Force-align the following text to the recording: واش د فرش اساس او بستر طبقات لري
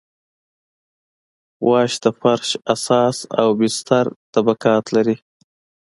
واش 1.67 1.91
د 2.03 2.05
فرش 2.19 2.49
اساس 2.73 3.17
او 3.41 3.47
بستر 3.59 4.05
طبقات 4.33 4.85
لري 4.95 5.15